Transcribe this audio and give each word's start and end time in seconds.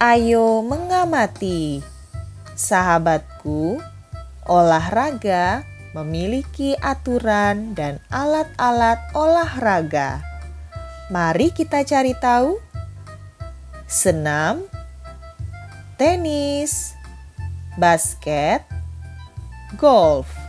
Ayo 0.00 0.64
mengamati, 0.64 1.84
sahabatku. 2.56 3.84
Olahraga 4.48 5.60
memiliki 5.92 6.72
aturan 6.80 7.76
dan 7.76 8.00
alat-alat 8.08 8.96
olahraga. 9.12 10.24
Mari 11.12 11.52
kita 11.52 11.84
cari 11.84 12.16
tahu. 12.16 12.56
Senam, 13.84 14.64
tenis, 16.00 16.96
basket, 17.76 18.64
golf. 19.76 20.39